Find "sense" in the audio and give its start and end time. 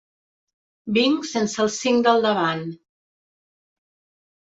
1.33-1.63